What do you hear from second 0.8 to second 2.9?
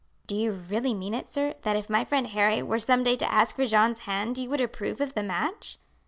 mean, sir, that if my friend Harry were